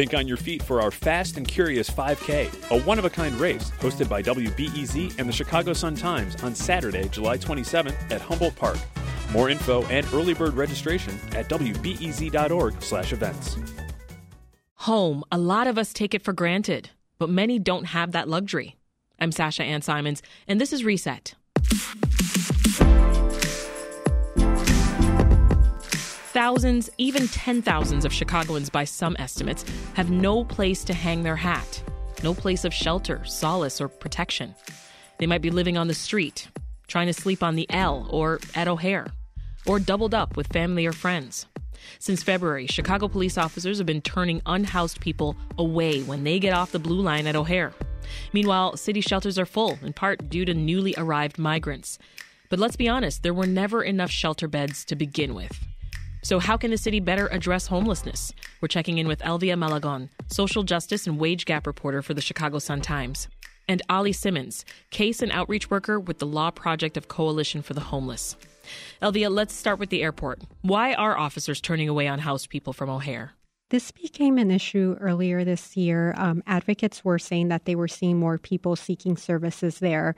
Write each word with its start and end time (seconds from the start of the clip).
Think 0.00 0.14
on 0.14 0.26
your 0.26 0.38
feet 0.38 0.62
for 0.62 0.80
our 0.80 0.90
Fast 0.90 1.36
and 1.36 1.46
Curious 1.46 1.90
5K, 1.90 2.70
a 2.70 2.80
one 2.84 2.98
of 2.98 3.04
a 3.04 3.10
kind 3.10 3.34
race 3.34 3.70
hosted 3.80 4.08
by 4.08 4.22
WBEZ 4.22 5.18
and 5.18 5.28
the 5.28 5.32
Chicago 5.32 5.74
Sun 5.74 5.96
Times 5.96 6.42
on 6.42 6.54
Saturday, 6.54 7.06
July 7.10 7.36
27th 7.36 8.10
at 8.10 8.22
Humboldt 8.22 8.56
Park. 8.56 8.78
More 9.30 9.50
info 9.50 9.84
and 9.88 10.06
early 10.14 10.32
bird 10.32 10.54
registration 10.54 11.20
at 11.32 11.50
wbez.org/events. 11.50 13.56
Home, 14.76 15.22
a 15.30 15.36
lot 15.36 15.66
of 15.66 15.76
us 15.76 15.92
take 15.92 16.14
it 16.14 16.22
for 16.22 16.32
granted, 16.32 16.88
but 17.18 17.28
many 17.28 17.58
don't 17.58 17.84
have 17.84 18.12
that 18.12 18.26
luxury. 18.26 18.76
I'm 19.18 19.32
Sasha 19.32 19.64
Ann 19.64 19.82
Simons, 19.82 20.22
and 20.48 20.58
this 20.58 20.72
is 20.72 20.82
Reset. 20.82 21.34
Thousands, 26.32 26.88
even 26.96 27.26
ten 27.26 27.60
thousands 27.60 28.04
of 28.04 28.12
Chicagoans, 28.12 28.70
by 28.70 28.84
some 28.84 29.16
estimates, 29.18 29.64
have 29.94 30.12
no 30.12 30.44
place 30.44 30.84
to 30.84 30.94
hang 30.94 31.24
their 31.24 31.34
hat, 31.34 31.82
no 32.22 32.34
place 32.34 32.64
of 32.64 32.72
shelter, 32.72 33.24
solace, 33.24 33.80
or 33.80 33.88
protection. 33.88 34.54
They 35.18 35.26
might 35.26 35.42
be 35.42 35.50
living 35.50 35.76
on 35.76 35.88
the 35.88 35.92
street, 35.92 36.46
trying 36.86 37.08
to 37.08 37.12
sleep 37.12 37.42
on 37.42 37.56
the 37.56 37.66
L 37.68 38.06
or 38.10 38.38
at 38.54 38.68
O'Hare, 38.68 39.08
or 39.66 39.80
doubled 39.80 40.14
up 40.14 40.36
with 40.36 40.46
family 40.52 40.86
or 40.86 40.92
friends. 40.92 41.46
Since 41.98 42.22
February, 42.22 42.68
Chicago 42.68 43.08
police 43.08 43.36
officers 43.36 43.78
have 43.78 43.86
been 43.88 44.00
turning 44.00 44.40
unhoused 44.46 45.00
people 45.00 45.34
away 45.58 46.02
when 46.02 46.22
they 46.22 46.38
get 46.38 46.54
off 46.54 46.70
the 46.70 46.78
blue 46.78 47.00
line 47.00 47.26
at 47.26 47.34
O'Hare. 47.34 47.72
Meanwhile, 48.32 48.76
city 48.76 49.00
shelters 49.00 49.36
are 49.36 49.46
full, 49.46 49.80
in 49.82 49.94
part 49.94 50.30
due 50.30 50.44
to 50.44 50.54
newly 50.54 50.94
arrived 50.96 51.40
migrants. 51.40 51.98
But 52.48 52.60
let's 52.60 52.76
be 52.76 52.88
honest, 52.88 53.24
there 53.24 53.34
were 53.34 53.46
never 53.46 53.82
enough 53.82 54.12
shelter 54.12 54.46
beds 54.46 54.84
to 54.84 54.94
begin 54.94 55.34
with. 55.34 55.58
So, 56.22 56.38
how 56.38 56.56
can 56.56 56.70
the 56.70 56.76
city 56.76 57.00
better 57.00 57.26
address 57.28 57.66
homelessness? 57.66 58.32
We're 58.60 58.68
checking 58.68 58.98
in 58.98 59.08
with 59.08 59.20
Elvia 59.20 59.56
Malagón, 59.56 60.08
social 60.28 60.62
justice 60.62 61.06
and 61.06 61.18
wage 61.18 61.46
gap 61.46 61.66
reporter 61.66 62.02
for 62.02 62.14
the 62.14 62.20
Chicago 62.20 62.58
Sun 62.58 62.82
Times, 62.82 63.28
and 63.66 63.82
Ali 63.88 64.12
Simmons, 64.12 64.64
case 64.90 65.22
and 65.22 65.32
outreach 65.32 65.70
worker 65.70 65.98
with 65.98 66.18
the 66.18 66.26
Law 66.26 66.50
Project 66.50 66.96
of 66.96 67.08
Coalition 67.08 67.62
for 67.62 67.72
the 67.74 67.80
Homeless. 67.80 68.36
Elvia, 69.00 69.30
let's 69.30 69.54
start 69.54 69.78
with 69.78 69.88
the 69.88 70.02
airport. 70.02 70.42
Why 70.60 70.92
are 70.94 71.16
officers 71.16 71.60
turning 71.60 71.88
away 71.88 72.06
unhoused 72.06 72.50
people 72.50 72.72
from 72.72 72.90
O'Hare? 72.90 73.32
This 73.70 73.90
became 73.90 74.36
an 74.36 74.50
issue 74.50 74.96
earlier 75.00 75.44
this 75.44 75.76
year. 75.76 76.12
Um, 76.16 76.42
advocates 76.46 77.04
were 77.04 77.18
saying 77.18 77.48
that 77.48 77.64
they 77.64 77.76
were 77.76 77.88
seeing 77.88 78.18
more 78.18 78.36
people 78.36 78.76
seeking 78.76 79.16
services 79.16 79.78
there. 79.78 80.16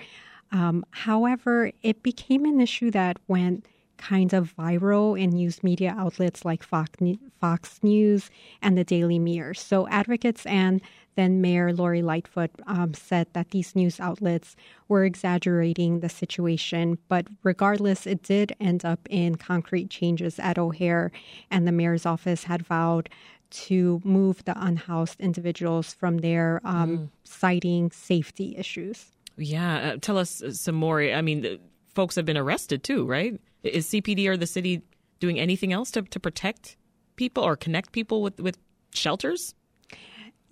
Um, 0.51 0.85
however, 0.91 1.71
it 1.83 2.03
became 2.03 2.45
an 2.45 2.61
issue 2.61 2.91
that 2.91 3.19
went 3.29 3.67
kind 4.03 4.33
of 4.33 4.55
viral 4.57 5.19
in 5.19 5.31
news 5.31 5.63
media 5.63 5.95
outlets 5.97 6.45
like 6.45 6.63
Fox, 6.63 6.99
Fox 7.41 7.79
News 7.83 8.31
and 8.61 8.77
the 8.77 8.85
Daily 8.85 9.19
Mirror. 9.19 9.55
So 9.55 9.87
advocates 9.89 10.45
and 10.47 10.81
then 11.15 11.41
Mayor 11.41 11.73
Lori 11.73 12.03
Lightfoot 12.03 12.51
um, 12.67 12.95
said 12.95 13.27
that 13.35 13.51
these 13.51 13.77
news 13.77 14.01
outlets 14.01 14.57
were 14.89 15.05
exaggerating 15.05 16.01
the 16.01 16.09
situation. 16.09 16.99
But 17.09 17.27
regardless, 17.43 18.07
it 18.07 18.23
did 18.23 18.57
end 18.59 18.85
up 18.85 19.01
in 19.11 19.37
concrete 19.37 19.91
changes 19.91 20.39
at 20.39 20.59
O'Hare, 20.59 21.13
and 21.51 21.69
the 21.69 21.73
mayor's 21.73 22.07
office 22.07 22.45
had 22.45 22.67
vowed 22.67 23.11
to 23.51 24.01
move 24.05 24.43
the 24.45 24.55
unhoused 24.57 25.21
individuals 25.21 25.93
from 25.93 26.19
there, 26.19 26.63
um, 26.65 26.99
mm. 26.99 27.09
citing 27.25 27.91
safety 27.91 28.55
issues. 28.57 29.13
Yeah, 29.37 29.93
uh, 29.93 29.97
tell 30.01 30.17
us 30.17 30.43
some 30.53 30.75
more. 30.77 31.03
I 31.03 31.21
mean, 31.21 31.59
folks 31.95 32.17
have 32.17 32.25
been 32.25 32.37
arrested 32.37 32.83
too, 32.83 33.07
right? 33.07 33.41
Is 33.63 33.89
CPD 33.89 34.27
or 34.27 34.37
the 34.37 34.47
city 34.47 34.83
doing 35.21 35.39
anything 35.39 35.73
else 35.73 35.91
to, 35.93 36.03
to 36.03 36.21
protect 36.21 36.77
people 37.17 37.45
or 37.45 37.57
connect 37.57 37.93
people 37.93 38.23
with, 38.23 38.41
with 38.41 38.59
shelters? 38.93 39.55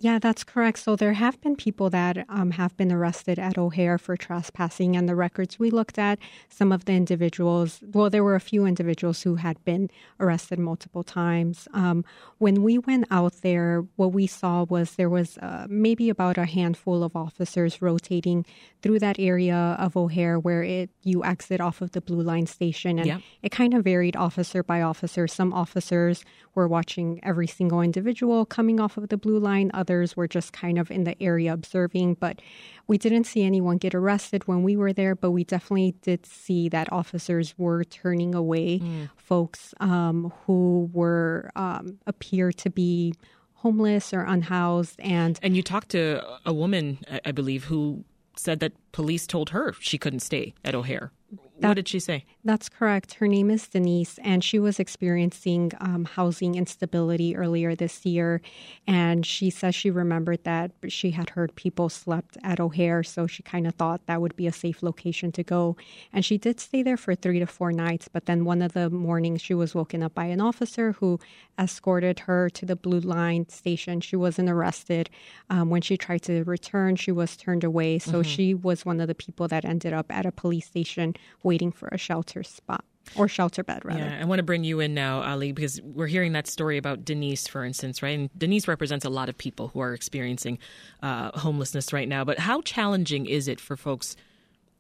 Yeah, 0.03 0.19
that's 0.19 0.45
correct. 0.45 0.79
So 0.79 0.97
there 0.97 1.12
have 1.12 1.39
been 1.43 1.56
people 1.56 1.91
that 1.91 2.25
um, 2.31 2.53
have 2.53 2.75
been 2.79 2.91
arrested 2.91 3.39
at 3.39 3.59
O'Hare 3.59 3.98
for 3.98 4.17
trespassing, 4.17 4.97
and 4.97 5.06
the 5.06 5.15
records 5.15 5.59
we 5.59 5.69
looked 5.69 5.98
at, 5.98 6.19
some 6.48 6.73
of 6.73 6.87
the 6.87 6.93
individuals, 6.93 7.81
well, 7.93 8.09
there 8.09 8.25
were 8.25 8.34
a 8.34 8.41
few 8.41 8.65
individuals 8.65 9.21
who 9.21 9.34
had 9.34 9.62
been 9.66 9.91
arrested 10.19 10.59
multiple 10.59 11.03
times. 11.03 11.69
Um, 11.75 12.03
when 12.38 12.62
we 12.62 12.78
went 12.78 13.09
out 13.11 13.43
there, 13.43 13.84
what 13.97 14.15
we 14.15 14.27
saw 14.27 14.65
was 14.65 14.94
there 14.94 15.11
was 15.11 15.37
uh, 15.37 15.66
maybe 15.69 16.09
about 16.09 16.38
a 16.38 16.47
handful 16.47 17.05
of 17.05 17.15
officers 17.15 17.82
rotating 17.82 18.47
through 18.81 19.00
that 19.00 19.19
area 19.19 19.77
of 19.78 19.99
O'Hare 19.99 20.38
where 20.38 20.62
it 20.62 20.88
you 21.03 21.22
exit 21.25 21.61
off 21.61 21.82
of 21.82 21.93
the 21.93 22.00
Blue 22.00 22.22
Line 22.22 22.47
station, 22.47 22.99
and 22.99 23.06
yeah. 23.06 23.19
it 23.43 23.53
kind 23.53 23.75
of 23.75 23.84
varied 23.84 24.17
officer 24.17 24.62
by 24.62 24.81
officer. 24.81 25.28
Some 25.28 25.53
officers 25.53 26.25
were 26.55 26.67
watching 26.67 27.21
every 27.22 27.47
single 27.47 27.82
individual 27.82 28.47
coming 28.47 28.81
off 28.81 28.97
of 28.97 29.11
the 29.11 29.19
Blue 29.19 29.38
Line. 29.38 29.71
Others 29.75 29.90
others 29.91 30.17
were 30.17 30.28
just 30.28 30.53
kind 30.53 30.78
of 30.78 30.91
in 30.91 31.05
the 31.05 31.21
area 31.21 31.53
observing. 31.53 32.15
But 32.15 32.41
we 32.87 32.97
didn't 32.97 33.25
see 33.25 33.45
anyone 33.45 33.78
get 33.78 33.95
arrested 33.95 34.47
when 34.47 34.62
we 34.62 34.77
were 34.77 34.93
there, 34.93 35.15
but 35.17 35.33
we 35.33 35.43
definitely 35.45 35.95
did 36.03 36.25
see 36.27 36.69
that 36.69 36.93
officers 36.93 37.55
were 37.59 37.83
turning 37.84 38.34
away 38.34 38.79
mm. 38.79 39.11
folks 39.17 39.75
um, 39.81 40.33
who 40.47 40.89
were 40.93 41.50
um, 41.56 41.99
appear 42.06 42.53
to 42.53 42.71
be 42.71 43.15
homeless 43.55 44.15
or 44.15 44.23
unhoused 44.23 44.99
and 45.00 45.39
and 45.43 45.55
you 45.55 45.62
talked 45.62 45.91
to 45.91 46.19
a 46.47 46.53
woman 46.53 46.97
i 47.27 47.31
believe 47.31 47.65
who 47.65 48.03
said 48.34 48.59
that 48.59 48.73
police 48.93 49.27
told 49.27 49.50
her 49.50 49.75
she 49.79 49.99
couldn't 49.99 50.21
stay 50.21 50.55
at 50.65 50.75
o'hare 50.75 51.12
that, 51.60 51.69
what 51.69 51.75
did 51.75 51.88
she 51.88 52.00
say? 52.00 52.25
That's 52.44 52.69
correct. 52.69 53.15
Her 53.15 53.28
name 53.28 53.50
is 53.50 53.69
Denise, 53.69 54.19
and 54.22 54.43
she 54.43 54.59
was 54.59 54.81
experiencing 54.81 55.72
um, 55.81 56.04
housing 56.04 56.54
instability 56.54 57.37
earlier 57.37 57.75
this 57.75 58.06
year. 58.06 58.41
And 58.87 59.26
she 59.26 59.50
says 59.50 59.75
she 59.75 59.91
remembered 59.91 60.44
that 60.44 60.72
she 60.88 61.10
had 61.10 61.31
heard 61.31 61.54
people 61.54 61.88
slept 61.88 62.38
at 62.43 62.60
O'Hare, 62.60 63.03
so 63.03 63.26
she 63.26 63.43
kind 63.43 63.66
of 63.66 63.75
thought 63.75 64.06
that 64.06 64.20
would 64.20 64.37
be 64.37 64.47
a 64.47 64.53
safe 64.53 64.82
location 64.82 65.32
to 65.32 65.43
go. 65.43 65.76
And 66.12 66.25
she 66.25 66.38
did 66.38 66.60
stay 66.60 66.82
there 66.82 66.97
for 66.97 67.15
three 67.15 67.38
to 67.38 67.47
four 67.47 67.72
nights, 67.72 68.09
but 68.09 68.26
then 68.26 68.44
one 68.44 68.62
of 68.62 68.72
the 68.72 68.88
mornings 68.88 69.43
she 69.43 69.54
was 69.54 69.75
woken 69.75 70.03
up 70.03 70.15
by 70.15 70.26
an 70.26 70.41
officer 70.41 70.93
who 70.93 71.20
escorted 71.59 72.20
her 72.20 72.49
to 72.50 72.65
the 72.65 72.76
Blue 72.76 73.00
Line 73.00 73.49
station. 73.49 74.00
She 74.00 74.16
wasn't 74.16 74.49
arrested. 74.49 75.10
Um, 75.50 75.69
when 75.69 75.82
she 75.82 75.97
tried 75.97 76.22
to 76.22 76.43
return, 76.44 76.97
she 76.97 77.12
was 77.12 77.37
turned 77.37 77.65
away. 77.65 77.99
So 77.99 78.12
mm-hmm. 78.12 78.22
she 78.22 78.54
was 78.54 78.87
one 78.87 79.00
of 79.00 79.09
the 79.09 79.15
people 79.15 79.47
that 79.49 79.65
ended 79.65 79.93
up 79.93 80.10
at 80.10 80.25
a 80.25 80.32
police 80.32 80.66
station 80.66 81.15
waiting 81.50 81.72
for 81.72 81.88
a 81.91 81.99
shelter 81.99 82.44
spot 82.44 82.84
or 83.16 83.27
shelter 83.27 83.65
bed 83.65 83.84
rather. 83.84 83.99
Yeah, 83.99 84.21
I 84.22 84.25
want 84.25 84.38
to 84.38 84.44
bring 84.44 84.62
you 84.62 84.78
in 84.78 84.94
now, 84.94 85.21
Ali, 85.22 85.50
because 85.50 85.83
we're 85.83 86.06
hearing 86.06 86.33
that 86.34 86.47
story 86.47 86.78
about 86.78 87.05
Denise, 87.05 87.49
for 87.49 87.65
instance, 87.65 88.05
right? 88.05 88.16
And 88.16 88.31
Denise 88.38 88.69
represents 88.69 89.05
a 89.05 89.11
lot 89.11 89.28
of 89.28 89.37
people 89.37 89.66
who 89.69 89.81
are 89.81 89.93
experiencing 89.93 90.59
uh, 91.03 91.37
homelessness 91.37 91.93
right 91.93 92.09
now. 92.09 92.22
But 92.25 92.38
how 92.38 92.61
challenging 92.61 93.27
is 93.27 93.49
it 93.49 93.59
for 93.61 93.77
folks 93.77 94.15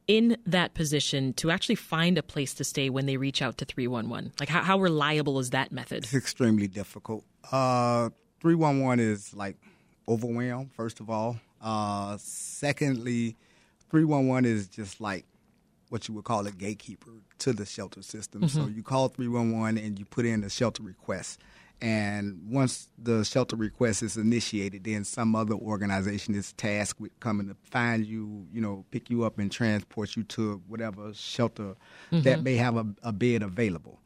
in 0.06 0.36
that 0.46 0.74
position 0.74 1.32
to 1.34 1.50
actually 1.50 1.74
find 1.74 2.16
a 2.18 2.22
place 2.22 2.54
to 2.54 2.62
stay 2.62 2.88
when 2.88 3.06
they 3.06 3.16
reach 3.16 3.42
out 3.42 3.58
to 3.58 3.64
311? 3.64 4.32
Like, 4.38 4.48
how, 4.48 4.62
how 4.62 4.78
reliable 4.78 5.40
is 5.40 5.50
that 5.50 5.72
method? 5.72 6.04
It's 6.04 6.14
extremely 6.14 6.68
difficult. 6.68 7.24
Uh, 7.50 8.10
311 8.42 9.00
is 9.00 9.34
like 9.34 9.56
overwhelmed, 10.06 10.70
first 10.72 11.00
of 11.00 11.10
all. 11.10 11.36
Uh, 11.60 12.16
secondly, 12.20 13.34
311 13.90 14.44
is 14.44 14.68
just 14.68 15.00
like 15.00 15.24
what 15.90 16.08
you 16.08 16.14
would 16.14 16.24
call 16.24 16.46
a 16.46 16.52
gatekeeper 16.52 17.10
to 17.38 17.52
the 17.52 17.66
shelter 17.66 18.02
system. 18.02 18.42
Mm-hmm. 18.42 18.60
So 18.60 18.66
you 18.68 18.82
call 18.82 19.08
311 19.08 19.76
and 19.76 19.98
you 19.98 20.06
put 20.06 20.24
in 20.24 20.42
a 20.42 20.50
shelter 20.50 20.82
request. 20.82 21.40
And 21.82 22.40
once 22.48 22.88
the 22.98 23.24
shelter 23.24 23.56
request 23.56 24.02
is 24.02 24.16
initiated, 24.16 24.84
then 24.84 25.04
some 25.04 25.34
other 25.34 25.54
organization 25.54 26.34
is 26.34 26.52
tasked 26.52 27.00
with 27.00 27.18
coming 27.20 27.48
to 27.48 27.56
find 27.70 28.04
you, 28.06 28.46
you 28.52 28.60
know, 28.60 28.84
pick 28.90 29.08
you 29.08 29.24
up 29.24 29.38
and 29.38 29.50
transport 29.50 30.14
you 30.14 30.22
to 30.24 30.62
whatever 30.68 31.12
shelter 31.14 31.74
mm-hmm. 32.12 32.20
that 32.22 32.42
may 32.42 32.56
have 32.56 32.76
a, 32.76 32.86
a 33.02 33.12
bed 33.12 33.42
available. 33.42 34.00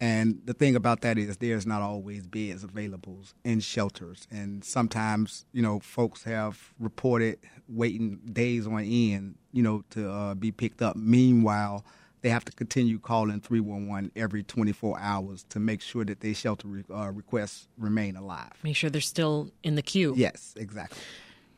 And 0.00 0.40
the 0.44 0.52
thing 0.52 0.76
about 0.76 1.00
that 1.00 1.16
is 1.16 1.38
there's 1.38 1.66
not 1.66 1.80
always 1.80 2.26
beds 2.26 2.62
available 2.62 3.18
in 3.44 3.60
shelters. 3.60 4.28
And 4.30 4.62
sometimes, 4.62 5.46
you 5.52 5.62
know, 5.62 5.80
folks 5.80 6.22
have 6.24 6.74
reported 6.78 7.38
waiting 7.68 8.20
days 8.30 8.66
on 8.66 8.80
end, 8.80 9.36
you 9.56 9.62
know, 9.62 9.82
to 9.90 10.10
uh, 10.10 10.34
be 10.34 10.52
picked 10.52 10.82
up. 10.82 10.96
Meanwhile, 10.96 11.82
they 12.20 12.28
have 12.28 12.44
to 12.44 12.52
continue 12.52 12.98
calling 12.98 13.40
311 13.40 14.12
every 14.14 14.42
24 14.42 14.98
hours 15.00 15.44
to 15.48 15.58
make 15.58 15.80
sure 15.80 16.04
that 16.04 16.20
their 16.20 16.34
shelter 16.34 16.68
re- 16.68 16.84
uh, 16.92 17.10
requests 17.10 17.66
remain 17.78 18.16
alive. 18.16 18.52
Make 18.62 18.76
sure 18.76 18.90
they're 18.90 19.00
still 19.00 19.50
in 19.62 19.74
the 19.74 19.82
queue. 19.82 20.12
Yes, 20.14 20.52
exactly. 20.56 20.98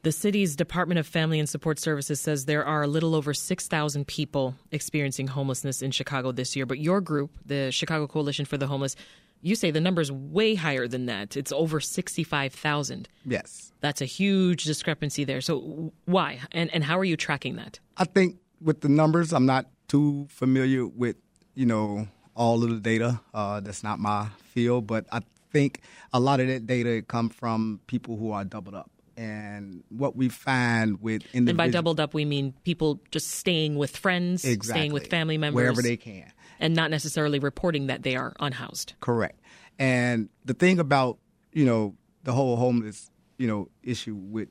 The 0.03 0.13
city's 0.13 0.55
Department 0.55 1.01
of 1.01 1.07
Family 1.07 1.41
and 1.41 1.49
Support 1.49 1.81
Services 1.81 2.21
says 2.21 2.45
there 2.45 2.65
are 2.65 2.83
a 2.83 2.87
little 2.87 3.15
over 3.15 3.35
6,000 3.35 4.07
people 4.07 4.55
experiencing 4.71 5.27
homelessness 5.27 5.83
in 5.83 5.91
Chicago 5.91 6.31
this 6.31 6.55
year. 6.55 6.67
But 6.67 6.79
your 6.79 7.01
group, 7.01 7.33
the 7.45 7.73
Chicago 7.73 8.07
Coalition 8.07 8.45
for 8.45 8.57
the 8.57 8.69
Homeless, 8.69 8.95
you 9.41 9.55
say 9.55 9.71
the 9.71 9.81
number's 9.81 10.11
way 10.13 10.55
higher 10.55 10.87
than 10.87 11.07
that. 11.07 11.37
It's 11.37 11.51
over 11.51 11.81
65,000. 11.81 13.09
Yes. 13.25 13.73
That's 13.81 14.01
a 14.01 14.05
huge 14.05 14.65
discrepancy 14.65 15.25
there. 15.25 15.41
So 15.41 15.93
why? 16.05 16.41
And, 16.53 16.73
and 16.73 16.85
how 16.85 16.99
are 16.99 17.05
you 17.05 17.17
tracking 17.17 17.57
that? 17.57 17.81
I 17.97 18.05
think 18.05 18.37
with 18.61 18.81
the 18.81 18.89
numbers, 18.89 19.33
I'm 19.33 19.47
not 19.47 19.67
too 19.89 20.27
familiar 20.31 20.87
with, 20.87 21.17
you 21.55 21.67
know, 21.67 22.07
all 22.35 22.63
of 22.63 22.71
the 22.71 22.81
data. 22.81 23.21
Uh, 23.35 23.61
that's 23.61 23.83
not 23.83 23.99
my 23.99 24.29
field. 24.53 24.87
But 24.87 25.07
I 25.11 25.21
think 25.53 25.81
a 26.13 26.21
lot 26.21 26.41
of 26.41 26.47
that 26.47 26.67
data 26.67 27.03
come 27.03 27.29
from 27.29 27.81
people 27.87 28.17
who 28.17 28.31
are 28.31 28.45
doubled 28.45 28.77
up. 28.77 28.91
And 29.19 29.83
what 29.89 30.15
we 30.15 30.29
find 30.29 31.03
with 31.03 31.23
individuals. 31.35 31.49
And 31.49 31.59
by 31.59 31.69
doubled 31.69 31.99
up, 31.99 32.15
we 32.15 32.25
mean 32.25 32.55
people 32.63 33.01
just 33.11 33.33
staying 33.33 33.75
with 33.75 33.97
friends, 33.97 34.45
exactly, 34.45 34.81
staying 34.81 34.93
with 34.93 35.09
family 35.09 35.37
members. 35.37 35.57
Wherever 35.57 35.83
they 35.83 35.97
can. 35.97 36.33
And 36.61 36.75
not 36.77 36.93
necessarily 36.93 37.41
reporting 37.41 37.89
that 37.89 38.05
they 38.05 38.15
are 38.15 38.35
unhoused. 38.39 38.93
Correct. 39.01 39.41
And 39.77 40.29
the 40.45 40.55
thing 40.55 40.79
about, 40.79 41.19
you 41.53 41.65
know, 41.65 41.97
the 42.23 42.33
whole 42.33 42.55
homeless, 42.57 43.11
you 43.39 43.49
know, 43.49 43.69
issue 43.83 44.15
with 44.15 44.49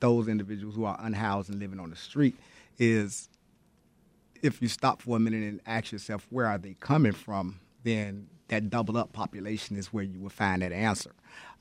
those 0.00 0.28
individuals 0.28 0.74
who 0.74 0.84
are 0.84 0.98
unhoused 1.00 1.48
and 1.48 1.58
living 1.58 1.80
on 1.80 1.88
the 1.88 1.96
street 1.96 2.36
is 2.78 3.30
if 4.42 4.60
you 4.60 4.68
stop 4.68 5.00
for 5.00 5.16
a 5.16 5.20
minute 5.20 5.42
and 5.42 5.60
ask 5.64 5.92
yourself 5.92 6.26
where 6.28 6.46
are 6.46 6.58
they 6.58 6.74
coming 6.74 7.12
from, 7.12 7.60
then 7.82 8.28
that 8.52 8.68
double 8.68 8.98
up 8.98 9.14
population 9.14 9.76
is 9.76 9.86
where 9.94 10.04
you 10.04 10.20
will 10.20 10.28
find 10.28 10.60
that 10.60 10.72
answer. 10.72 11.12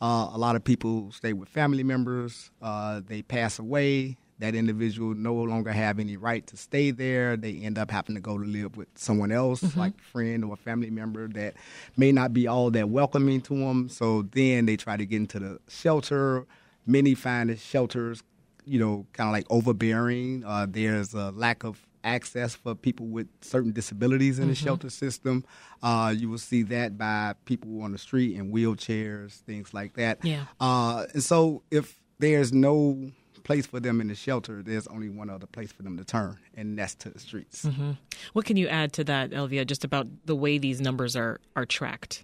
Uh, 0.01 0.29
a 0.33 0.37
lot 0.37 0.57
of 0.57 0.63
people 0.63 1.09
stay 1.13 1.31
with 1.31 1.47
family 1.47 1.83
members. 1.83 2.51
Uh, 2.61 2.99
they 3.07 3.21
pass 3.21 3.59
away. 3.59 4.17
That 4.39 4.55
individual 4.55 5.13
no 5.13 5.35
longer 5.35 5.71
have 5.71 5.99
any 5.99 6.17
right 6.17 6.45
to 6.47 6.57
stay 6.57 6.91
there. 6.91 7.37
They 7.37 7.59
end 7.59 7.77
up 7.77 7.91
having 7.91 8.15
to 8.15 8.21
go 8.21 8.37
to 8.37 8.43
live 8.43 8.75
with 8.75 8.89
someone 8.95 9.31
else, 9.31 9.61
mm-hmm. 9.61 9.79
like 9.79 9.93
a 9.93 10.11
friend 10.11 10.43
or 10.43 10.53
a 10.53 10.57
family 10.57 10.89
member 10.89 11.29
that 11.29 11.53
may 11.95 12.11
not 12.11 12.33
be 12.33 12.47
all 12.47 12.69
that 12.71 12.89
welcoming 12.89 13.39
to 13.41 13.55
them. 13.55 13.87
So 13.87 14.23
then 14.23 14.65
they 14.65 14.75
try 14.75 14.97
to 14.97 15.05
get 15.05 15.17
into 15.17 15.39
the 15.39 15.59
shelter. 15.69 16.45
Many 16.85 17.15
find 17.15 17.49
the 17.51 17.55
shelters, 17.55 18.21
you 18.65 18.79
know, 18.79 19.05
kind 19.13 19.29
of 19.29 19.33
like 19.33 19.45
overbearing. 19.49 20.43
Uh, 20.43 20.65
there's 20.69 21.13
a 21.13 21.31
lack 21.31 21.63
of 21.63 21.79
access 22.03 22.55
for 22.55 22.75
people 22.75 23.07
with 23.07 23.27
certain 23.41 23.71
disabilities 23.71 24.39
in 24.39 24.43
mm-hmm. 24.43 24.51
the 24.51 24.55
shelter 24.55 24.89
system. 24.89 25.43
Uh, 25.81 26.13
you 26.15 26.29
will 26.29 26.37
see 26.37 26.63
that 26.63 26.97
by 26.97 27.33
people 27.45 27.81
on 27.81 27.91
the 27.91 27.97
street 27.97 28.35
in 28.35 28.51
wheelchairs, 28.51 29.33
things 29.41 29.73
like 29.73 29.93
that. 29.93 30.23
Yeah. 30.23 30.45
Uh, 30.59 31.05
and 31.13 31.23
so 31.23 31.63
if 31.71 31.99
there's 32.19 32.53
no 32.53 33.11
place 33.43 33.65
for 33.65 33.79
them 33.79 33.99
in 34.01 34.07
the 34.07 34.15
shelter, 34.15 34.61
there's 34.61 34.87
only 34.87 35.09
one 35.09 35.29
other 35.29 35.47
place 35.47 35.71
for 35.71 35.83
them 35.83 35.97
to 35.97 36.05
turn, 36.05 36.37
and 36.55 36.77
that's 36.77 36.95
to 36.95 37.09
the 37.09 37.19
streets. 37.19 37.65
Mm-hmm. 37.65 37.91
What 38.33 38.45
can 38.45 38.57
you 38.57 38.67
add 38.67 38.93
to 38.93 39.03
that, 39.05 39.31
Elvia, 39.31 39.65
just 39.65 39.83
about 39.83 40.07
the 40.25 40.35
way 40.35 40.57
these 40.57 40.79
numbers 40.79 41.15
are, 41.15 41.39
are 41.55 41.65
tracked? 41.65 42.23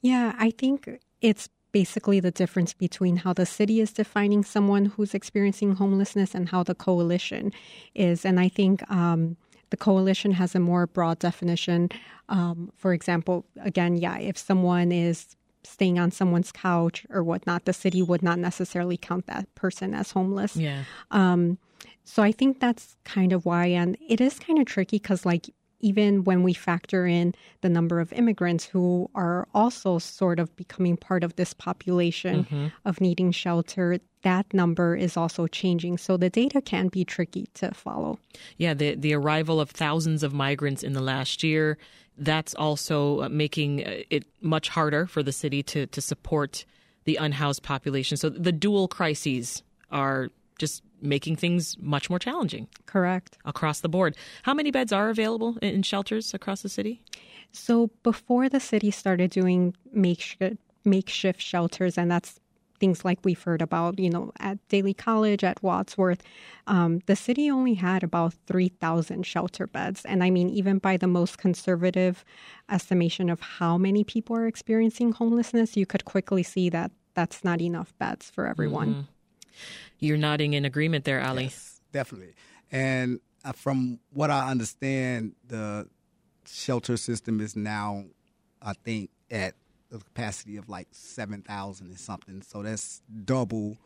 Yeah, 0.00 0.34
I 0.36 0.50
think 0.50 0.90
it's 1.20 1.48
basically 1.72 2.20
the 2.20 2.30
difference 2.30 2.72
between 2.74 3.16
how 3.16 3.32
the 3.32 3.46
city 3.46 3.80
is 3.80 3.92
defining 3.92 4.44
someone 4.44 4.86
who's 4.86 5.14
experiencing 5.14 5.74
homelessness 5.76 6.34
and 6.34 6.48
how 6.50 6.62
the 6.62 6.74
coalition 6.74 7.52
is. 7.94 8.24
And 8.24 8.38
I 8.38 8.48
think 8.48 8.88
um, 8.90 9.36
the 9.70 9.76
coalition 9.76 10.32
has 10.32 10.54
a 10.54 10.60
more 10.60 10.86
broad 10.86 11.18
definition. 11.18 11.88
Um, 12.28 12.70
for 12.76 12.92
example, 12.92 13.44
again, 13.60 13.96
yeah, 13.96 14.18
if 14.18 14.36
someone 14.36 14.92
is 14.92 15.36
staying 15.64 15.98
on 15.98 16.10
someone's 16.10 16.52
couch 16.52 17.06
or 17.08 17.22
whatnot, 17.22 17.64
the 17.64 17.72
city 17.72 18.02
would 18.02 18.22
not 18.22 18.38
necessarily 18.38 18.96
count 18.96 19.26
that 19.26 19.52
person 19.54 19.94
as 19.94 20.10
homeless. 20.12 20.56
Yeah. 20.56 20.84
Um, 21.10 21.58
so 22.04 22.22
I 22.22 22.32
think 22.32 22.60
that's 22.60 22.96
kind 23.04 23.32
of 23.32 23.46
why, 23.46 23.66
and 23.66 23.96
it 24.08 24.20
is 24.20 24.38
kind 24.38 24.58
of 24.58 24.66
tricky 24.66 24.98
because, 24.98 25.24
like, 25.24 25.48
even 25.82 26.24
when 26.24 26.42
we 26.42 26.54
factor 26.54 27.06
in 27.06 27.34
the 27.60 27.68
number 27.68 28.00
of 28.00 28.12
immigrants 28.12 28.64
who 28.64 29.10
are 29.14 29.46
also 29.52 29.98
sort 29.98 30.38
of 30.38 30.54
becoming 30.56 30.96
part 30.96 31.22
of 31.24 31.36
this 31.36 31.52
population 31.52 32.44
mm-hmm. 32.44 32.66
of 32.84 33.00
needing 33.00 33.32
shelter, 33.32 33.98
that 34.22 34.46
number 34.54 34.96
is 34.96 35.16
also 35.16 35.46
changing. 35.46 35.98
So 35.98 36.16
the 36.16 36.30
data 36.30 36.60
can 36.60 36.88
be 36.88 37.04
tricky 37.04 37.48
to 37.54 37.72
follow. 37.72 38.18
Yeah, 38.56 38.74
the, 38.74 38.94
the 38.94 39.12
arrival 39.14 39.60
of 39.60 39.70
thousands 39.70 40.22
of 40.22 40.32
migrants 40.32 40.82
in 40.82 40.92
the 40.92 41.02
last 41.02 41.42
year, 41.42 41.76
that's 42.16 42.54
also 42.54 43.22
uh, 43.22 43.28
making 43.28 43.84
uh, 43.84 44.02
it 44.10 44.24
much 44.40 44.68
harder 44.68 45.06
for 45.06 45.22
the 45.22 45.32
city 45.32 45.62
to, 45.64 45.86
to 45.86 46.00
support 46.00 46.64
the 47.04 47.16
unhoused 47.16 47.62
population. 47.62 48.16
So 48.16 48.28
the 48.28 48.52
dual 48.52 48.86
crises 48.86 49.62
are 49.90 50.30
just 50.58 50.82
making 51.00 51.36
things 51.36 51.76
much 51.78 52.08
more 52.08 52.18
challenging. 52.18 52.68
Correct. 52.86 53.38
Across 53.44 53.80
the 53.80 53.88
board. 53.88 54.16
How 54.42 54.54
many 54.54 54.70
beds 54.70 54.92
are 54.92 55.10
available 55.10 55.56
in 55.60 55.82
shelters 55.82 56.34
across 56.34 56.62
the 56.62 56.68
city? 56.68 57.02
So 57.52 57.90
before 58.02 58.48
the 58.48 58.60
city 58.60 58.90
started 58.90 59.30
doing 59.30 59.74
makeshift, 59.92 60.56
makeshift 60.84 61.40
shelters, 61.40 61.98
and 61.98 62.10
that's 62.10 62.40
things 62.82 63.04
like 63.04 63.20
we've 63.22 63.40
heard 63.40 63.62
about, 63.62 63.96
you 64.00 64.10
know, 64.10 64.32
at 64.40 64.58
Daley 64.66 64.92
College, 64.92 65.44
at 65.44 65.62
Wadsworth, 65.62 66.20
um, 66.66 67.00
the 67.06 67.14
city 67.14 67.48
only 67.48 67.74
had 67.74 68.02
about 68.02 68.34
3,000 68.48 69.24
shelter 69.24 69.68
beds. 69.68 70.04
And 70.04 70.24
I 70.24 70.30
mean, 70.30 70.48
even 70.48 70.78
by 70.78 70.96
the 70.96 71.06
most 71.06 71.38
conservative 71.38 72.24
estimation 72.68 73.30
of 73.30 73.40
how 73.40 73.78
many 73.78 74.02
people 74.02 74.34
are 74.34 74.48
experiencing 74.48 75.12
homelessness, 75.12 75.76
you 75.76 75.86
could 75.86 76.04
quickly 76.04 76.42
see 76.42 76.70
that 76.70 76.90
that's 77.14 77.44
not 77.44 77.60
enough 77.60 77.96
beds 77.98 78.30
for 78.30 78.48
everyone. 78.48 78.88
Mm-hmm. 78.88 79.00
You're 79.98 80.16
nodding 80.16 80.54
in 80.54 80.64
agreement 80.64 81.04
there, 81.04 81.22
Ali. 81.22 81.44
Yes, 81.44 81.80
definitely. 81.92 82.34
And 82.70 83.20
uh, 83.44 83.52
from 83.52 84.00
what 84.12 84.30
I 84.30 84.50
understand, 84.50 85.34
the 85.46 85.88
shelter 86.46 86.96
system 86.96 87.40
is 87.40 87.56
now, 87.56 88.04
I 88.60 88.72
think, 88.72 89.10
at 89.30 89.54
the 89.90 89.98
capacity 89.98 90.56
of 90.56 90.68
like 90.68 90.88
7,000 90.92 91.86
and 91.86 91.98
something. 91.98 92.42
So 92.42 92.62
that's 92.62 93.02
double 93.24 93.76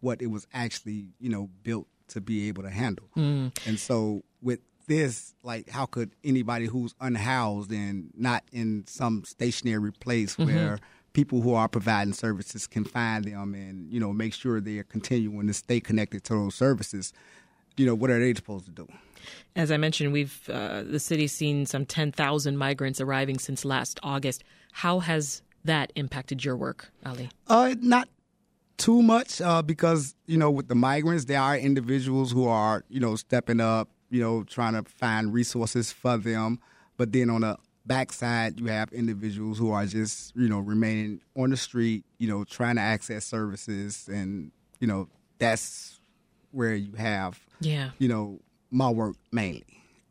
what 0.00 0.22
it 0.22 0.28
was 0.28 0.46
actually, 0.52 1.08
you 1.18 1.28
know, 1.28 1.50
built 1.62 1.86
to 2.08 2.20
be 2.20 2.48
able 2.48 2.62
to 2.62 2.70
handle. 2.70 3.08
Mm. 3.16 3.56
And 3.66 3.78
so 3.78 4.22
with 4.40 4.60
this, 4.86 5.34
like, 5.42 5.68
how 5.68 5.86
could 5.86 6.12
anybody 6.22 6.66
who's 6.66 6.94
unhoused 7.00 7.72
and 7.72 8.10
not 8.16 8.44
in 8.52 8.84
some 8.86 9.24
stationary 9.24 9.92
place 9.92 10.36
mm-hmm. 10.36 10.54
where 10.54 10.78
people 11.16 11.40
who 11.40 11.54
are 11.54 11.66
providing 11.66 12.12
services 12.12 12.66
can 12.66 12.84
find 12.84 13.24
them 13.24 13.54
and 13.54 13.90
you 13.90 13.98
know 13.98 14.12
make 14.12 14.34
sure 14.34 14.60
they 14.60 14.76
are 14.76 14.84
continuing 14.84 15.46
to 15.46 15.54
stay 15.54 15.80
connected 15.80 16.22
to 16.22 16.34
those 16.34 16.54
services. 16.54 17.10
You 17.78 17.86
know 17.86 17.94
what 17.94 18.10
are 18.10 18.18
they 18.18 18.34
supposed 18.34 18.66
to 18.66 18.70
do? 18.70 18.86
As 19.56 19.72
i 19.72 19.78
mentioned 19.78 20.12
we've 20.12 20.38
uh, 20.50 20.82
the 20.82 21.00
city's 21.00 21.32
seen 21.32 21.64
some 21.64 21.86
10,000 21.86 22.58
migrants 22.58 23.00
arriving 23.00 23.38
since 23.38 23.64
last 23.64 23.98
august. 24.02 24.44
How 24.72 24.98
has 24.98 25.40
that 25.64 25.90
impacted 25.96 26.44
your 26.44 26.54
work 26.54 26.92
ali? 27.06 27.30
Uh, 27.48 27.74
not 27.80 28.10
too 28.76 29.00
much 29.00 29.40
uh, 29.40 29.62
because 29.62 30.14
you 30.26 30.36
know 30.36 30.50
with 30.50 30.68
the 30.68 30.74
migrants 30.74 31.24
there 31.24 31.40
are 31.40 31.56
individuals 31.56 32.30
who 32.30 32.46
are 32.46 32.84
you 32.90 33.00
know 33.00 33.16
stepping 33.16 33.60
up 33.60 33.88
you 34.10 34.20
know 34.20 34.44
trying 34.44 34.74
to 34.74 34.82
find 34.82 35.32
resources 35.32 35.90
for 35.90 36.18
them. 36.18 36.58
But 36.98 37.12
then 37.12 37.30
on 37.30 37.40
the 37.40 37.56
backside, 37.86 38.58
you 38.60 38.66
have 38.66 38.92
individuals 38.92 39.58
who 39.58 39.70
are 39.70 39.86
just, 39.86 40.34
you 40.36 40.48
know, 40.48 40.58
remaining 40.58 41.20
on 41.36 41.50
the 41.50 41.56
street, 41.56 42.04
you 42.18 42.28
know, 42.28 42.44
trying 42.44 42.76
to 42.76 42.82
access 42.82 43.24
services. 43.24 44.08
And, 44.08 44.50
you 44.80 44.86
know, 44.86 45.08
that's 45.38 46.00
where 46.50 46.74
you 46.74 46.92
have, 46.94 47.40
yeah, 47.60 47.90
you 47.98 48.08
know, 48.08 48.40
my 48.70 48.90
work 48.90 49.16
mainly. 49.32 49.64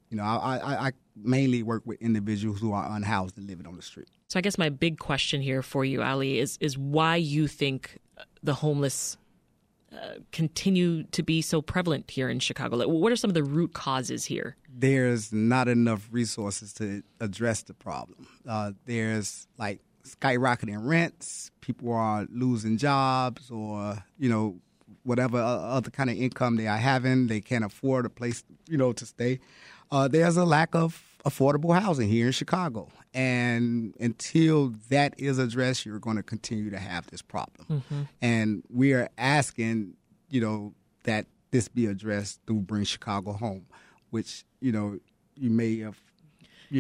You 0.09 0.17
know, 0.17 0.23
I, 0.23 0.57
I, 0.57 0.87
I 0.87 0.91
mainly 1.15 1.63
work 1.63 1.83
with 1.85 2.01
individuals 2.01 2.59
who 2.59 2.71
are 2.71 2.95
unhoused 2.95 3.37
and 3.37 3.47
living 3.47 3.65
on 3.67 3.75
the 3.75 3.81
street. 3.81 4.07
So 4.27 4.39
I 4.39 4.41
guess 4.41 4.57
my 4.57 4.69
big 4.69 4.99
question 4.99 5.41
here 5.41 5.61
for 5.61 5.83
you, 5.83 6.01
Ali, 6.01 6.39
is 6.39 6.57
is 6.61 6.77
why 6.77 7.15
you 7.15 7.47
think 7.47 7.99
the 8.43 8.53
homeless 8.53 9.17
continue 10.31 11.03
to 11.03 11.23
be 11.23 11.41
so 11.41 11.61
prevalent 11.61 12.09
here 12.09 12.29
in 12.29 12.39
Chicago? 12.39 12.77
Like, 12.77 12.87
what 12.87 13.11
are 13.11 13.15
some 13.15 13.29
of 13.29 13.33
the 13.33 13.43
root 13.43 13.73
causes 13.73 14.25
here? 14.25 14.55
There's 14.69 15.31
not 15.31 15.67
enough 15.67 16.07
resources 16.11 16.73
to 16.73 17.03
address 17.19 17.63
the 17.63 17.73
problem. 17.73 18.27
Uh, 18.47 18.71
there's 18.85 19.47
like 19.57 19.79
skyrocketing 20.03 20.77
rents, 20.85 21.51
people 21.61 21.91
are 21.93 22.27
losing 22.29 22.77
jobs, 22.77 23.49
or 23.49 24.03
you 24.17 24.29
know 24.29 24.59
whatever 25.03 25.37
other 25.37 25.91
kind 25.91 26.09
of 26.09 26.17
income 26.17 26.55
they 26.55 26.67
are 26.67 26.77
having, 26.77 27.27
they 27.27 27.41
can't 27.41 27.63
afford 27.63 28.05
a 28.05 28.09
place 28.09 28.43
you 28.67 28.77
know 28.77 28.93
to 28.93 29.05
stay. 29.05 29.39
Uh, 29.91 30.07
there's 30.07 30.37
a 30.37 30.45
lack 30.45 30.73
of 30.75 31.14
affordable 31.25 31.79
housing 31.79 32.07
here 32.07 32.27
in 32.27 32.31
Chicago. 32.31 32.89
And 33.13 33.95
until 33.99 34.75
that 34.89 35.15
is 35.17 35.39
addressed, 35.39 35.85
you're 35.85 35.99
going 35.99 36.17
to 36.17 36.23
continue 36.23 36.69
to 36.69 36.79
have 36.79 37.07
this 37.07 37.21
problem. 37.21 37.67
Mm-hmm. 37.69 38.01
And 38.21 38.63
we 38.69 38.93
are 38.93 39.09
asking, 39.17 39.95
you 40.29 40.41
know, 40.41 40.73
that 41.03 41.25
this 41.51 41.67
be 41.67 41.87
addressed 41.87 42.41
through 42.45 42.61
Bring 42.61 42.83
Chicago 42.83 43.33
Home, 43.33 43.65
which, 44.11 44.45
you 44.59 44.71
know, 44.71 44.99
you 45.35 45.49
may 45.49 45.79
have 45.79 45.99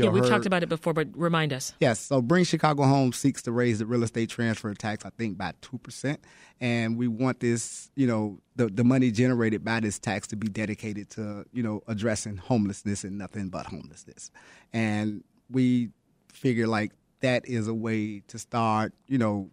yeah, 0.03 0.09
we've 0.09 0.23
heard. 0.23 0.29
talked 0.29 0.45
about 0.45 0.63
it 0.63 0.69
before, 0.69 0.93
but 0.93 1.07
remind 1.15 1.53
us. 1.53 1.73
Yes, 1.79 1.99
so 1.99 2.21
Bring 2.21 2.43
Chicago 2.43 2.83
Home 2.83 3.13
seeks 3.13 3.41
to 3.43 3.51
raise 3.51 3.79
the 3.79 3.85
real 3.85 4.03
estate 4.03 4.29
transfer 4.29 4.73
tax, 4.73 5.05
I 5.05 5.09
think, 5.17 5.37
by 5.37 5.53
two 5.61 5.77
percent, 5.77 6.19
and 6.59 6.97
we 6.97 7.07
want 7.07 7.39
this, 7.39 7.91
you 7.95 8.07
know, 8.07 8.39
the 8.55 8.67
the 8.67 8.83
money 8.83 9.11
generated 9.11 9.63
by 9.63 9.79
this 9.79 9.99
tax 9.99 10.27
to 10.27 10.35
be 10.35 10.47
dedicated 10.47 11.09
to, 11.11 11.45
you 11.53 11.63
know, 11.63 11.81
addressing 11.87 12.37
homelessness 12.37 13.03
and 13.03 13.17
nothing 13.17 13.49
but 13.49 13.65
homelessness, 13.67 14.31
and 14.73 15.23
we 15.49 15.89
figure 16.31 16.67
like 16.67 16.91
that 17.21 17.47
is 17.47 17.67
a 17.67 17.73
way 17.73 18.21
to 18.27 18.37
start, 18.37 18.93
you 19.07 19.17
know, 19.17 19.49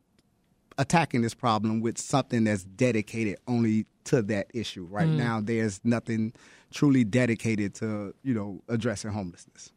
attacking 0.78 1.22
this 1.22 1.34
problem 1.34 1.80
with 1.80 1.98
something 1.98 2.44
that's 2.44 2.64
dedicated 2.64 3.38
only 3.46 3.86
to 4.04 4.22
that 4.22 4.48
issue. 4.52 4.84
Right 4.84 5.08
mm. 5.08 5.16
now, 5.16 5.40
there's 5.40 5.80
nothing 5.84 6.32
truly 6.72 7.04
dedicated 7.04 7.74
to, 7.76 8.14
you 8.22 8.34
know, 8.34 8.62
addressing 8.68 9.10
homelessness. 9.12 9.72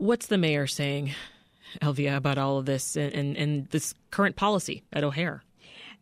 What's 0.00 0.28
the 0.28 0.38
mayor 0.38 0.66
saying? 0.66 1.12
Elvia, 1.82 2.16
about 2.16 2.38
all 2.38 2.56
of 2.56 2.64
this 2.64 2.96
and, 2.96 3.12
and, 3.12 3.36
and 3.36 3.66
this 3.66 3.92
current 4.10 4.34
policy 4.34 4.82
at 4.94 5.04
O'Hare? 5.04 5.42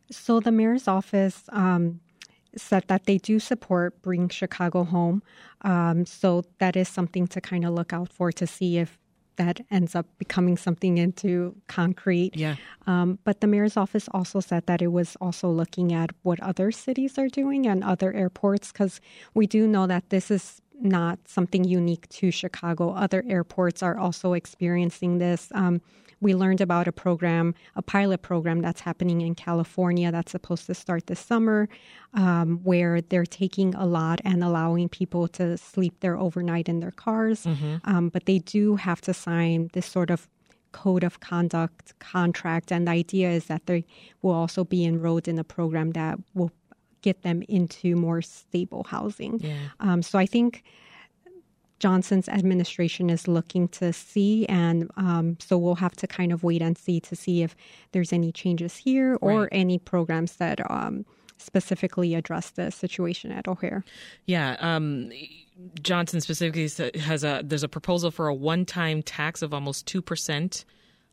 So 0.08 0.38
the 0.38 0.52
mayor's 0.52 0.86
office 0.86 1.42
um, 1.48 1.98
said 2.56 2.84
that 2.86 3.06
they 3.06 3.18
do 3.18 3.40
support 3.40 4.00
Bring 4.00 4.28
Chicago 4.28 4.84
Home. 4.84 5.20
Um, 5.62 6.06
so 6.06 6.44
that 6.58 6.76
is 6.76 6.88
something 6.88 7.26
to 7.26 7.40
kind 7.40 7.64
of 7.64 7.74
look 7.74 7.92
out 7.92 8.12
for 8.12 8.30
to 8.30 8.46
see 8.46 8.78
if 8.78 9.00
that 9.34 9.60
ends 9.68 9.96
up 9.96 10.06
becoming 10.18 10.56
something 10.56 10.96
into 10.96 11.56
concrete. 11.66 12.36
Yeah. 12.36 12.54
Um, 12.86 13.18
but 13.24 13.40
the 13.40 13.48
mayor's 13.48 13.76
office 13.76 14.08
also 14.14 14.38
said 14.38 14.66
that 14.66 14.80
it 14.80 14.92
was 14.92 15.16
also 15.20 15.50
looking 15.50 15.92
at 15.92 16.10
what 16.22 16.38
other 16.38 16.70
cities 16.70 17.18
are 17.18 17.28
doing 17.28 17.66
and 17.66 17.82
other 17.82 18.12
airports 18.12 18.70
because 18.70 19.00
we 19.34 19.48
do 19.48 19.66
know 19.66 19.88
that 19.88 20.10
this 20.10 20.30
is 20.30 20.62
not 20.80 21.18
something 21.26 21.64
unique 21.64 22.08
to 22.08 22.30
Chicago. 22.30 22.92
Other 22.92 23.24
airports 23.28 23.82
are 23.82 23.98
also 23.98 24.32
experiencing 24.32 25.18
this. 25.18 25.48
Um, 25.54 25.80
we 26.20 26.34
learned 26.34 26.60
about 26.60 26.88
a 26.88 26.92
program, 26.92 27.54
a 27.76 27.82
pilot 27.82 28.22
program 28.22 28.60
that's 28.60 28.80
happening 28.80 29.20
in 29.20 29.34
California 29.34 30.10
that's 30.10 30.32
supposed 30.32 30.66
to 30.66 30.74
start 30.74 31.06
this 31.06 31.20
summer, 31.20 31.68
um, 32.14 32.60
where 32.64 33.00
they're 33.00 33.26
taking 33.26 33.74
a 33.74 33.86
lot 33.86 34.20
and 34.24 34.42
allowing 34.42 34.88
people 34.88 35.28
to 35.28 35.56
sleep 35.56 35.94
there 36.00 36.18
overnight 36.18 36.68
in 36.68 36.80
their 36.80 36.90
cars. 36.90 37.44
Mm-hmm. 37.44 37.76
Um, 37.84 38.08
but 38.08 38.26
they 38.26 38.40
do 38.40 38.76
have 38.76 39.00
to 39.02 39.14
sign 39.14 39.70
this 39.74 39.86
sort 39.86 40.10
of 40.10 40.28
code 40.72 41.04
of 41.04 41.20
conduct 41.20 41.98
contract. 41.98 42.72
And 42.72 42.86
the 42.86 42.92
idea 42.92 43.30
is 43.30 43.46
that 43.46 43.66
they 43.66 43.84
will 44.22 44.34
also 44.34 44.64
be 44.64 44.84
enrolled 44.84 45.28
in 45.28 45.38
a 45.38 45.44
program 45.44 45.92
that 45.92 46.18
will 46.34 46.50
get 47.02 47.22
them 47.22 47.42
into 47.48 47.96
more 47.96 48.22
stable 48.22 48.84
housing. 48.84 49.40
Yeah. 49.40 49.56
Um, 49.80 50.02
so 50.02 50.18
I 50.18 50.26
think 50.26 50.64
Johnson's 51.78 52.28
administration 52.28 53.08
is 53.08 53.28
looking 53.28 53.68
to 53.68 53.92
see, 53.92 54.46
and 54.46 54.90
um, 54.96 55.36
so 55.40 55.56
we'll 55.56 55.76
have 55.76 55.94
to 55.96 56.08
kind 56.08 56.32
of 56.32 56.42
wait 56.42 56.60
and 56.60 56.76
see 56.76 56.98
to 57.00 57.14
see 57.14 57.42
if 57.44 57.54
there's 57.92 58.12
any 58.12 58.32
changes 58.32 58.76
here 58.76 59.16
or 59.20 59.42
Right. 59.42 59.48
any 59.52 59.78
programs 59.78 60.36
that 60.36 60.58
um, 60.70 61.06
specifically 61.36 62.16
address 62.16 62.50
the 62.50 62.72
situation 62.72 63.30
at 63.30 63.46
O'Hare. 63.46 63.84
Yeah, 64.26 64.56
um, 64.58 65.12
Johnson 65.80 66.20
specifically 66.20 66.68
has 67.00 67.22
a 67.22 67.42
there's 67.44 67.62
a 67.62 67.68
proposal 67.68 68.10
for 68.10 68.26
a 68.26 68.34
one-time 68.34 69.02
tax 69.04 69.40
of 69.40 69.54
almost 69.54 69.86
two 69.86 70.02
percent 70.02 70.64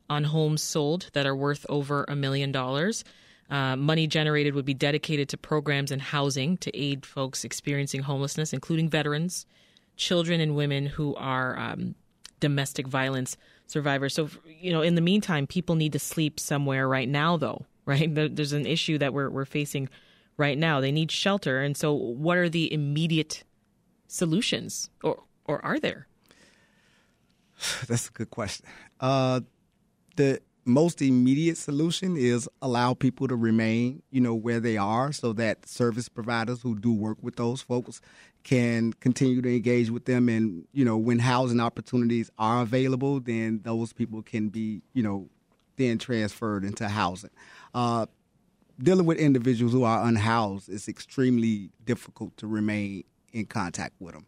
on 0.10 0.24
homes 0.24 0.64
sold 0.64 1.10
that 1.14 1.28
are 1.28 1.36
worth 1.36 1.64
over 1.70 2.06
a 2.08 2.16
million 2.16 2.52
dollars. 2.52 3.04
Uh, 3.50 3.76
money 3.76 4.08
generated 4.08 4.56
would 4.56 4.66
be 4.66 4.74
dedicated 4.74 5.30
to 5.30 5.38
programs 5.38 5.92
and 5.92 6.02
housing 6.02 6.58
to 6.58 6.76
aid 6.76 7.06
folks 7.06 7.44
experiencing 7.44 8.02
homelessness, 8.02 8.54
including 8.54 8.90
veterans, 8.90 9.46
children, 9.98 10.42
and 10.42 10.56
women 10.56 10.88
who 10.88 11.16
are 11.16 11.58
um, 11.58 11.96
domestic 12.40 12.88
violence 12.88 13.38
survivors. 13.68 14.14
So, 14.14 14.30
you 14.60 14.72
know, 14.72 14.82
in 14.82 14.96
the 14.96 15.02
meantime, 15.02 15.46
people 15.48 15.76
need 15.76 15.94
to 15.94 16.00
sleep 16.00 16.40
somewhere 16.40 16.88
right 16.88 17.08
now, 17.08 17.38
though, 17.38 17.66
right? 17.86 18.14
There's 18.14 18.54
an 18.54 18.66
issue 18.66 18.98
that 18.98 19.14
we're, 19.14 19.30
we're 19.30 19.46
facing 19.46 19.90
right 20.38 20.58
now. 20.58 20.82
They 20.82 20.92
need 20.92 21.12
shelter. 21.12 21.62
And 21.62 21.78
so, 21.78 21.94
what 21.94 22.38
are 22.38 22.50
the 22.50 22.72
immediate 22.74 23.44
solutions, 24.08 24.90
or, 25.04 25.24
or 25.46 25.64
are 25.64 25.80
there? 25.80 26.08
That's 27.88 28.10
a 28.10 28.12
good 28.12 28.32
question. 28.32 28.66
Uh, 29.00 29.42
the 30.16 30.42
most 30.66 31.02
immediate 31.02 31.58
solution 31.58 32.18
is 32.18 32.50
allow 32.62 32.96
people 32.96 33.28
to 33.28 33.36
remain, 33.36 34.02
you 34.10 34.20
know, 34.20 34.34
where 34.34 34.60
they 34.60 34.78
are, 34.78 35.12
so 35.12 35.32
that 35.34 35.68
service 35.68 36.10
providers 36.10 36.62
who 36.62 36.78
do 36.78 36.92
work 36.92 37.18
with 37.22 37.36
those 37.36 37.62
folks 37.62 38.02
can 38.44 38.94
continue 38.94 39.42
to 39.42 39.56
engage 39.56 39.90
with 39.90 40.06
them. 40.06 40.28
And 40.28 40.68
you 40.74 40.84
know, 40.84 40.98
when 40.98 41.20
housing 41.20 41.60
opportunities 41.60 42.32
are 42.38 42.64
available, 42.64 43.20
then 43.20 43.62
those 43.64 43.94
people 43.94 44.22
can 44.24 44.50
be, 44.50 44.82
you 44.94 45.04
know, 45.04 45.30
then 45.78 45.98
transferred 45.98 46.64
into 46.64 46.88
housing. 46.88 47.32
Uh, 47.74 48.08
dealing 48.82 49.06
with 49.06 49.18
individuals 49.18 49.74
who 49.74 49.84
are 49.84 50.06
unhoused 50.08 50.70
is 50.70 50.88
extremely 50.88 51.70
difficult 51.86 52.36
to 52.38 52.48
remain 52.48 53.04
in 53.34 53.46
contact 53.46 53.94
with 54.00 54.14
them. 54.14 54.26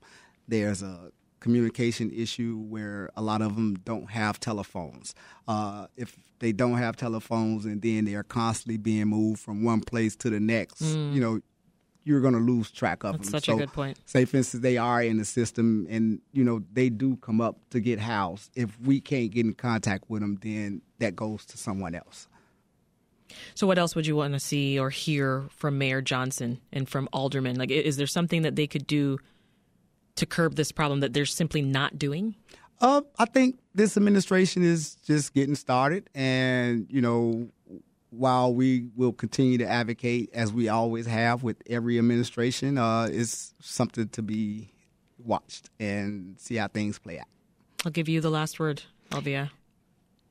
There's 0.47 0.81
a 0.81 1.11
communication 1.47 2.11
issue 2.11 2.57
where 2.57 3.09
a 3.15 3.21
lot 3.21 3.41
of 3.41 3.55
them 3.55 3.75
don't 3.85 4.09
have 4.11 4.37
telephones. 4.37 5.15
Uh, 5.47 5.87
if 5.95 6.17
they 6.39 6.51
don't 6.51 6.77
have 6.77 6.97
telephones 6.97 7.63
and 7.65 7.81
then 7.81 8.03
they 8.03 8.15
are 8.15 8.23
constantly 8.23 8.75
being 8.77 9.07
moved 9.07 9.39
from 9.39 9.63
one 9.63 9.79
place 9.79 10.13
to 10.17 10.29
the 10.29 10.41
next, 10.41 10.81
you 10.81 11.21
know, 11.21 11.39
you're 12.03 12.19
going 12.19 12.33
to 12.33 12.39
lose 12.39 12.69
track 12.69 13.03
of 13.05 13.15
Mm. 13.15 13.17
That's 13.19 13.29
them. 13.31 13.39
such 13.39 13.49
a 13.49 13.55
good 13.55 13.71
point. 13.73 13.97
Say, 14.05 14.25
for 14.25 14.37
instance, 14.37 14.61
they 14.61 14.77
are 14.77 15.01
in 15.01 15.17
the 15.17 15.25
system 15.25 15.87
and, 15.89 16.19
you 16.33 16.43
know, 16.43 16.63
they 16.73 16.89
do 16.89 17.15
come 17.17 17.39
up 17.39 17.57
to 17.69 17.79
get 17.79 17.99
housed. 17.99 18.51
If 18.55 18.77
we 18.81 18.99
can't 18.99 19.31
get 19.31 19.45
in 19.45 19.53
contact 19.53 20.09
with 20.09 20.21
them, 20.21 20.37
then 20.41 20.81
that 20.99 21.15
goes 21.15 21.45
to 21.45 21.57
someone 21.57 21.95
else. 21.95 22.27
So, 23.55 23.67
what 23.67 23.77
else 23.77 23.93
would 23.95 24.07
you 24.07 24.15
want 24.15 24.33
to 24.33 24.39
see 24.39 24.79
or 24.79 24.89
hear 24.89 25.47
from 25.49 25.77
Mayor 25.77 26.01
Johnson 26.01 26.59
and 26.71 26.87
from 26.87 27.09
aldermen? 27.11 27.57
Like, 27.57 27.71
is 27.71 27.97
there 27.97 28.07
something 28.07 28.41
that 28.43 28.55
they 28.55 28.67
could 28.67 28.87
do 28.87 29.17
to 30.17 30.25
curb 30.25 30.55
this 30.55 30.71
problem 30.71 30.99
that 30.99 31.13
they're 31.13 31.25
simply 31.25 31.61
not 31.61 31.97
doing? 31.97 32.35
Uh, 32.79 33.01
I 33.17 33.25
think 33.25 33.59
this 33.73 33.97
administration 33.97 34.63
is 34.63 34.95
just 34.95 35.33
getting 35.33 35.55
started, 35.55 36.09
and 36.13 36.85
you 36.89 37.01
know, 37.01 37.49
while 38.11 38.53
we 38.53 38.89
will 38.95 39.13
continue 39.13 39.57
to 39.57 39.67
advocate 39.67 40.29
as 40.33 40.53
we 40.53 40.69
always 40.69 41.07
have 41.07 41.43
with 41.43 41.57
every 41.67 41.97
administration, 41.97 42.77
uh, 42.77 43.07
it's 43.11 43.53
something 43.59 44.09
to 44.09 44.21
be 44.21 44.73
watched 45.17 45.69
and 45.79 46.39
see 46.39 46.55
how 46.55 46.67
things 46.67 46.99
play 46.99 47.19
out. 47.19 47.27
I'll 47.85 47.91
give 47.91 48.07
you 48.07 48.21
the 48.21 48.29
last 48.29 48.59
word, 48.59 48.83
Elvia. 49.11 49.49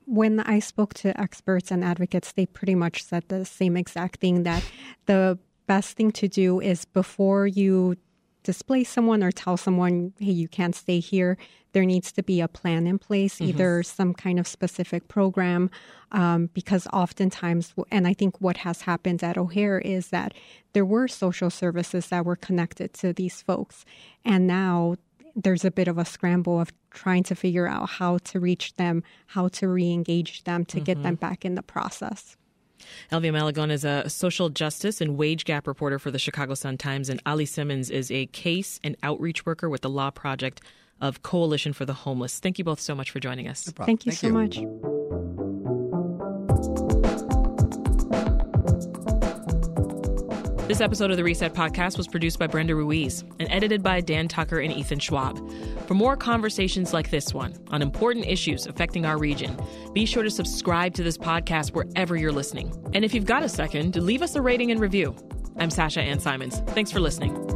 when 0.05 0.40
I 0.40 0.61
spoke 0.61 0.95
to 0.95 1.19
experts 1.21 1.71
and 1.73 1.85
advocates, 1.85 2.33
they 2.33 2.47
pretty 2.47 2.75
much 2.76 3.02
said 3.02 3.25
the 3.28 3.45
same 3.45 3.76
exact 3.76 4.21
thing 4.21 4.45
that 4.45 4.64
the 5.07 5.38
best 5.66 5.97
thing 5.97 6.12
to 6.12 6.28
do 6.28 6.61
is 6.61 6.85
before 6.85 7.47
you 7.47 7.97
displace 8.46 8.88
someone 8.88 9.22
or 9.22 9.32
tell 9.32 9.56
someone, 9.56 10.12
hey, 10.18 10.30
you 10.30 10.48
can't 10.48 10.74
stay 10.74 11.00
here, 11.00 11.36
there 11.72 11.84
needs 11.84 12.10
to 12.12 12.22
be 12.22 12.40
a 12.40 12.48
plan 12.48 12.86
in 12.86 12.98
place, 12.98 13.40
either 13.40 13.82
some 13.82 14.14
kind 14.14 14.38
of 14.38 14.46
specific 14.46 15.08
program. 15.08 15.68
Um, 16.12 16.48
because 16.54 16.86
oftentimes, 16.92 17.74
and 17.90 18.06
I 18.06 18.14
think 18.14 18.40
what 18.40 18.58
has 18.58 18.82
happened 18.82 19.22
at 19.24 19.36
O'Hare 19.36 19.80
is 19.80 20.08
that 20.08 20.32
there 20.72 20.84
were 20.84 21.08
social 21.08 21.50
services 21.50 22.06
that 22.06 22.24
were 22.24 22.36
connected 22.36 22.94
to 22.94 23.12
these 23.12 23.42
folks. 23.42 23.84
And 24.24 24.46
now 24.46 24.94
there's 25.34 25.64
a 25.64 25.70
bit 25.70 25.88
of 25.88 25.98
a 25.98 26.04
scramble 26.04 26.60
of 26.60 26.72
trying 26.90 27.24
to 27.24 27.34
figure 27.34 27.66
out 27.66 27.90
how 27.90 28.18
to 28.18 28.40
reach 28.40 28.74
them, 28.74 29.02
how 29.26 29.48
to 29.48 29.68
re-engage 29.68 30.44
them 30.44 30.64
to 30.66 30.80
get 30.80 31.02
them 31.02 31.16
back 31.16 31.44
in 31.44 31.56
the 31.56 31.62
process. 31.62 32.36
Elvia 33.11 33.33
Malagón 33.33 33.71
is 33.71 33.85
a 33.85 34.09
social 34.09 34.49
justice 34.49 35.00
and 35.00 35.16
wage 35.16 35.45
gap 35.45 35.66
reporter 35.66 35.99
for 35.99 36.11
the 36.11 36.18
Chicago 36.18 36.54
Sun-Times, 36.54 37.09
and 37.09 37.21
Ali 37.26 37.47
Simmons 37.47 37.90
is 37.90 38.11
a 38.11 38.26
case 38.26 38.80
and 38.85 38.97
outreach 39.02 39.47
worker 39.47 39.68
with 39.68 39.83
the 39.83 39.90
Law 39.90 40.11
Project 40.11 40.61
of 41.00 41.23
Coalition 41.23 41.73
for 41.73 41.85
the 41.85 41.92
Homeless. 41.92 42.38
Thank 42.38 42.59
you 42.59 42.64
both 42.64 42.80
so 42.80 42.95
much 42.95 43.11
for 43.11 43.21
joining 43.21 43.49
us. 43.49 43.64
Thank 43.64 44.06
you 44.06 44.12
so 44.12 44.30
much. 44.30 44.59
This 50.66 50.80
episode 50.80 51.12
of 51.12 51.16
the 51.16 51.23
Reset 51.23 51.54
Podcast 51.54 51.96
was 51.96 52.08
produced 52.08 52.40
by 52.40 52.49
Brenda 52.49 52.75
Ruiz 52.75 53.23
and 53.38 53.49
edited 53.52 53.85
by 53.85 54.00
Dan 54.00 54.26
Tucker 54.26 54.58
and 54.58 54.73
Ethan 54.73 54.99
Schwab. 54.99 55.38
For 55.87 55.94
more 55.94 56.16
conversations 56.16 56.92
like 56.92 57.11
this 57.11 57.32
one 57.32 57.54
on 57.68 57.82
important 57.82 58.26
issues 58.26 58.66
affecting 58.66 59.06
our 59.06 59.16
region, 59.16 59.56
be 59.92 60.04
sure 60.04 60.25
to 60.25 60.30
subscribe 60.30 60.92
to 60.94 61.04
this 61.04 61.16
podcast 61.16 61.73
wherever 61.73 62.16
you're 62.16 62.32
listening. 62.32 62.75
And 62.94 63.04
if 63.04 63.14
you've 63.14 63.26
got 63.26 63.44
a 63.44 63.49
second, 63.49 63.94
leave 63.94 64.23
us 64.23 64.35
a 64.35 64.42
rating 64.42 64.73
and 64.73 64.80
review. 64.80 65.14
I'm 65.56 65.70
Sasha 65.70 66.00
Ann 66.00 66.18
Simons. 66.18 66.58
Thanks 66.70 66.90
for 66.90 66.99
listening. 66.99 67.55